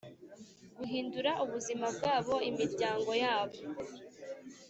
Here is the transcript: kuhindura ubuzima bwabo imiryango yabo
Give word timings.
kuhindura 0.75 1.31
ubuzima 1.43 1.85
bwabo 1.97 2.35
imiryango 2.49 3.11
yabo 3.23 3.57